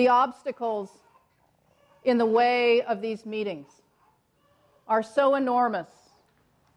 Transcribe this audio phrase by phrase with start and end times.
[0.00, 0.88] The obstacles
[2.04, 3.68] in the way of these meetings
[4.88, 5.90] are so enormous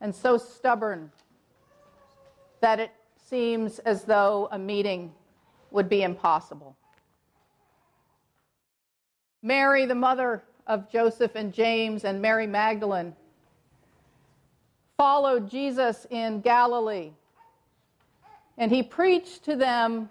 [0.01, 1.09] and so stubborn
[2.59, 5.13] that it seems as though a meeting
[5.71, 6.75] would be impossible.
[9.41, 13.15] Mary, the mother of Joseph and James and Mary Magdalene,
[14.97, 17.13] followed Jesus in Galilee,
[18.57, 20.09] and he preached to them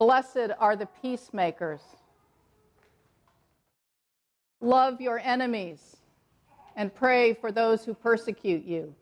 [0.00, 1.82] Blessed are the peacemakers.
[4.62, 5.98] Love your enemies
[6.74, 8.94] and pray for those who persecute you.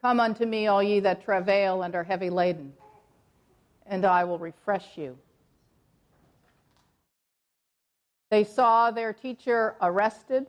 [0.00, 2.72] Come unto me, all ye that travail and are heavy laden,
[3.86, 5.16] and I will refresh you.
[8.30, 10.48] They saw their teacher arrested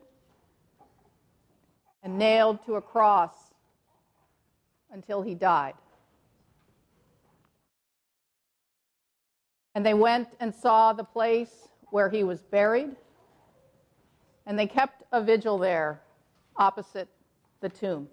[2.02, 3.36] and nailed to a cross
[4.92, 5.76] until he died.
[9.76, 12.96] And they went and saw the place where he was buried,
[14.46, 16.02] and they kept a vigil there
[16.58, 17.08] opposite
[17.62, 18.08] the tomb.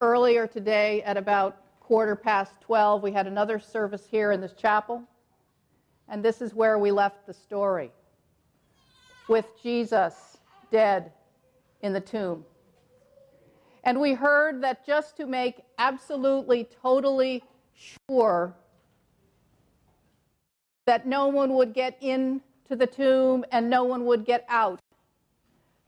[0.00, 5.02] Earlier today, at about quarter past 12, we had another service here in this chapel,
[6.08, 7.90] and this is where we left the story
[9.28, 10.38] with Jesus
[10.70, 11.12] dead
[11.82, 12.44] in the tomb.
[13.84, 17.42] And we heard that just to make absolutely, totally
[17.78, 18.54] sure
[20.86, 22.40] that no one would get into
[22.70, 24.80] the tomb and no one would get out,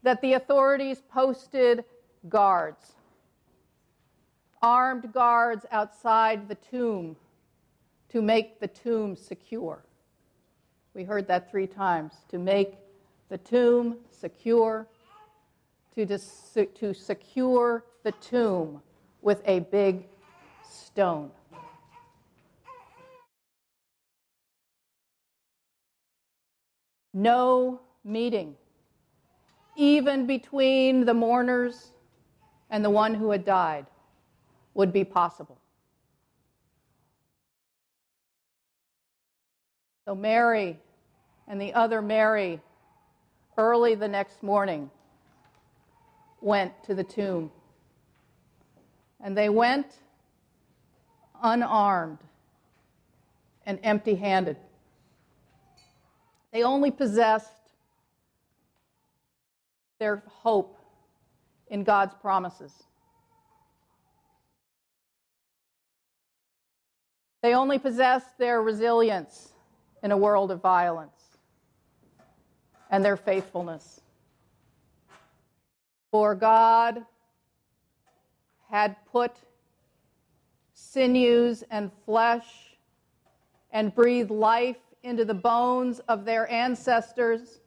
[0.03, 1.85] that the authorities posted
[2.29, 2.93] guards,
[4.63, 7.17] armed guards outside the tomb
[8.11, 9.83] to make the tomb secure.
[10.95, 12.77] We heard that three times to make
[13.29, 14.87] the tomb secure,
[15.95, 18.83] to, dis- to secure the tomb
[19.23, 20.05] with a big
[20.69, 21.31] stone.
[27.13, 28.57] No meeting,
[29.77, 31.93] even between the mourners
[32.71, 33.87] and the one who had died,
[34.75, 35.59] would be possible.
[40.05, 40.79] So Mary
[41.47, 42.61] and the other Mary,
[43.59, 44.91] early the next morning,
[46.41, 47.51] went to the tomb.
[49.23, 49.87] And they went
[51.43, 52.19] unarmed
[53.67, 54.57] and empty handed.
[56.53, 57.53] They only possessed
[59.99, 60.79] their hope
[61.69, 62.73] in God's promises.
[67.43, 69.53] They only possessed their resilience
[70.03, 71.39] in a world of violence
[72.91, 74.01] and their faithfulness.
[76.11, 77.05] For God
[78.69, 79.33] had put
[80.75, 82.77] sinews and flesh
[83.71, 87.61] and breathed life into the bones of their ancestors,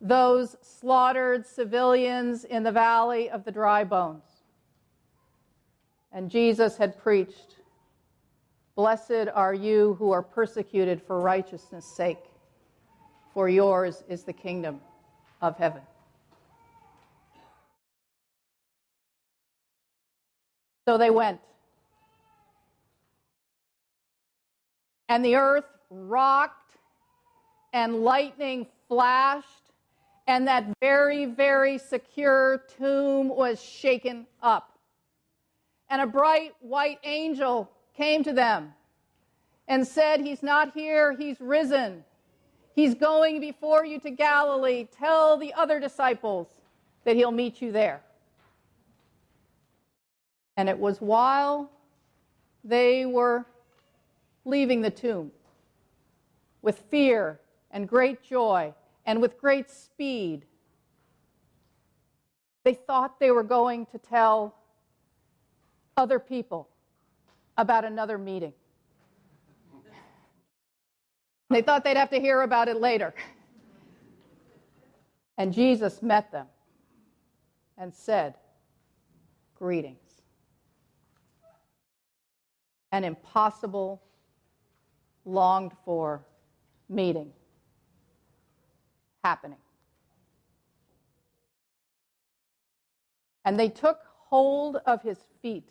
[0.00, 4.24] those slaughtered civilians in the valley of the dry bones.
[6.12, 7.56] And Jesus had preached,
[8.74, 12.24] Blessed are you who are persecuted for righteousness' sake,
[13.32, 14.80] for yours is the kingdom
[15.40, 15.82] of heaven.
[20.86, 21.40] So they went.
[25.08, 26.76] And the earth rocked
[27.72, 29.72] and lightning flashed,
[30.26, 34.78] and that very, very secure tomb was shaken up.
[35.90, 38.72] And a bright white angel came to them
[39.68, 42.04] and said, He's not here, he's risen.
[42.74, 44.88] He's going before you to Galilee.
[44.96, 46.48] Tell the other disciples
[47.04, 48.00] that he'll meet you there.
[50.56, 51.70] And it was while
[52.64, 53.44] they were
[54.44, 55.30] leaving the tomb
[56.62, 57.40] with fear
[57.70, 58.72] and great joy
[59.04, 60.44] and with great speed.
[62.64, 64.54] They thought they were going to tell
[65.96, 66.68] other people
[67.58, 68.52] about another meeting.
[71.50, 73.14] They thought they'd have to hear about it later.
[75.36, 76.46] And Jesus met them
[77.76, 78.34] and said,
[79.58, 79.98] Greetings.
[82.90, 84.02] An impossible,
[85.24, 86.24] longed for
[86.88, 87.32] meeting
[89.24, 89.58] happening.
[93.44, 95.68] And they took hold of his feet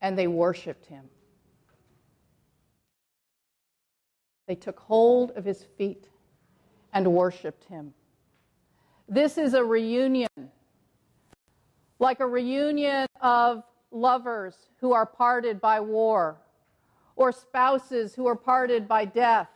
[0.00, 1.04] and they worshiped him.
[4.46, 6.08] They took hold of his feet
[6.92, 7.92] and worshiped him.
[9.08, 10.28] This is a reunion,
[11.98, 16.38] like a reunion of lovers who are parted by war,
[17.16, 19.48] or spouses who are parted by death,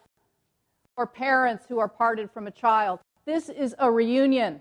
[0.96, 2.98] or parents who are parted from a child.
[3.26, 4.60] This is a reunion,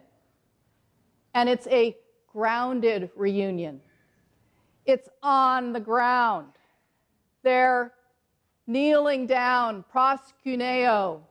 [1.34, 1.98] and it's a
[2.28, 3.82] grounded reunion.
[4.86, 6.52] It's on the ground.
[7.42, 7.94] They're
[8.68, 11.22] kneeling down, proskuneo,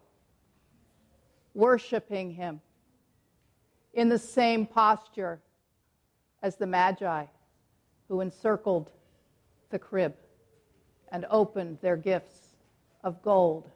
[1.55, 2.61] worshiping him
[3.95, 5.41] in the same posture
[6.43, 7.25] as the Magi
[8.09, 8.91] who encircled
[9.71, 10.15] the crib
[11.13, 12.57] and opened their gifts
[13.03, 13.71] of gold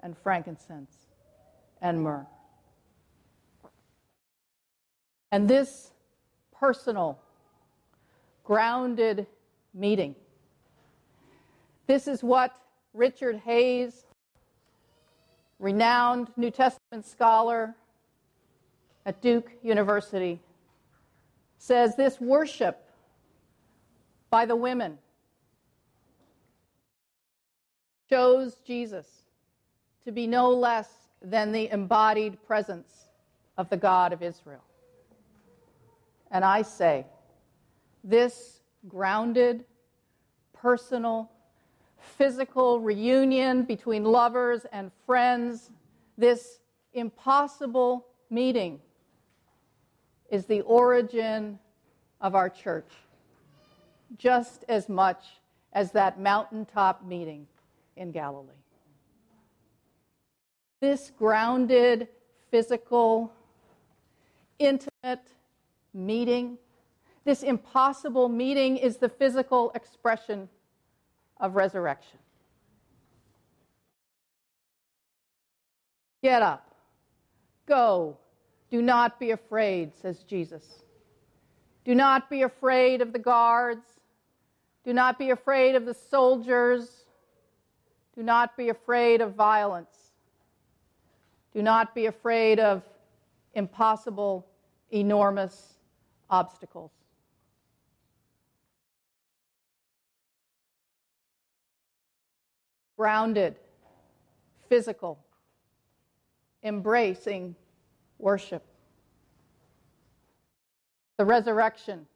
[0.00, 1.06] and frankincense
[1.80, 2.26] and myrrh.
[5.32, 5.90] And this
[6.58, 7.18] personal,
[8.44, 9.26] grounded
[9.74, 10.14] meeting,
[11.86, 12.52] this is what
[12.94, 14.06] Richard Hays,
[15.58, 17.74] renowned New Testament scholar
[19.04, 20.40] at Duke University,
[21.58, 22.82] says this worship
[24.30, 24.98] by the women
[28.08, 29.06] shows Jesus
[30.04, 30.88] to be no less
[31.22, 32.92] than the embodied presence
[33.56, 34.62] of the God of Israel.
[36.30, 37.06] And I say,
[38.04, 39.64] this grounded,
[40.52, 41.30] personal,
[41.98, 45.70] physical reunion between lovers and friends,
[46.16, 46.60] this
[46.92, 48.80] impossible meeting,
[50.30, 51.58] is the origin
[52.20, 52.90] of our church,
[54.18, 55.24] just as much
[55.72, 57.46] as that mountaintop meeting
[57.96, 58.52] in Galilee.
[60.80, 62.08] This grounded,
[62.50, 63.32] physical,
[64.58, 65.26] intimate
[65.94, 66.58] meeting,
[67.24, 70.48] this impossible meeting, is the physical expression
[71.38, 72.18] of resurrection.
[76.22, 76.74] Get up,
[77.66, 78.16] go,
[78.70, 80.82] do not be afraid, says Jesus.
[81.84, 83.86] Do not be afraid of the guards.
[84.84, 87.05] Do not be afraid of the soldiers.
[88.16, 89.94] Do not be afraid of violence.
[91.52, 92.82] Do not be afraid of
[93.54, 94.46] impossible,
[94.90, 95.74] enormous
[96.30, 96.90] obstacles.
[102.96, 103.56] Grounded,
[104.70, 105.18] physical,
[106.62, 107.54] embracing
[108.18, 108.64] worship.
[111.18, 112.06] The resurrection.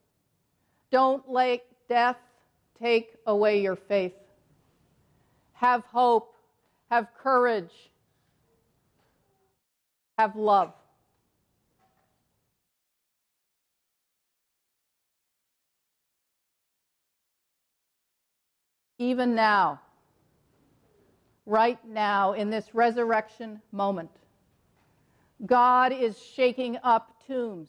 [0.90, 2.16] Don't let death
[2.80, 4.14] take away your faith.
[5.60, 6.34] Have hope,
[6.90, 7.90] have courage,
[10.16, 10.72] have love.
[18.98, 19.82] Even now,
[21.44, 24.08] right now, in this resurrection moment,
[25.44, 27.68] God is shaking up tombs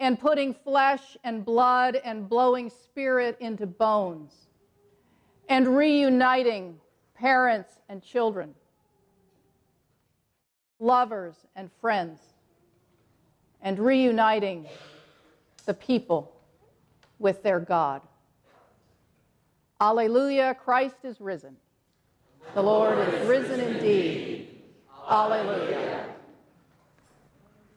[0.00, 4.49] and putting flesh and blood and blowing spirit into bones
[5.50, 6.78] and reuniting
[7.14, 8.54] parents and children,
[10.78, 12.20] lovers and friends,
[13.60, 14.66] and reuniting
[15.66, 16.32] the people
[17.18, 18.00] with their God.
[19.80, 21.56] Alleluia, Christ is risen.
[22.54, 24.62] The Lord is risen indeed.
[25.08, 26.09] Alleluia.